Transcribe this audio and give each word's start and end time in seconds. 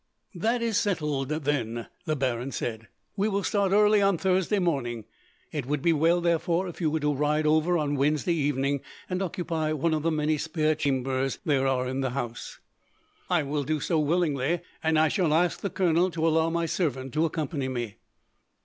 "That 0.33 0.63
is 0.63 0.79
settled, 0.79 1.29
then," 1.29 1.85
the 2.05 2.15
baron 2.15 2.51
said. 2.51 2.87
"We 3.15 3.43
start 3.43 3.71
early 3.71 4.01
on 4.01 4.17
Thursday 4.17 4.57
morning. 4.57 5.05
It 5.51 5.67
would 5.67 5.83
be 5.83 5.93
well, 5.93 6.21
therefore, 6.21 6.67
if 6.67 6.81
you 6.81 6.89
were 6.89 7.01
to 7.01 7.13
ride 7.13 7.45
over 7.45 7.77
on 7.77 7.93
Wednesday 7.97 8.33
evening, 8.33 8.81
and 9.11 9.21
occupy 9.21 9.73
one 9.73 9.93
of 9.93 10.01
the 10.01 10.09
many 10.09 10.39
spare 10.39 10.73
chambers 10.73 11.37
there 11.45 11.67
are 11.67 11.87
in 11.87 12.01
the 12.01 12.09
house." 12.17 12.57
"I 13.29 13.43
will 13.43 13.63
do 13.63 13.79
so 13.79 13.99
willingly; 13.99 14.61
and 14.83 14.97
I 14.97 15.07
shall 15.07 15.35
ask 15.35 15.59
the 15.61 15.69
colonel 15.69 16.09
to 16.09 16.27
allow 16.27 16.49
my 16.49 16.65
servant 16.65 17.13
to 17.13 17.25
accompany 17.25 17.67
me." 17.67 17.97